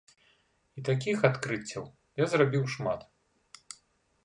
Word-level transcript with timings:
І 0.79 0.83
такіх 0.89 1.17
адкрыццяў 1.29 1.85
я 2.23 2.29
зрабіў 2.33 2.67
шмат. 2.77 3.07